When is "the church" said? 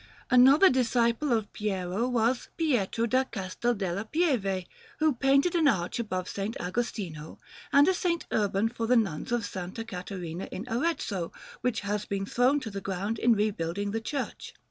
13.91-14.55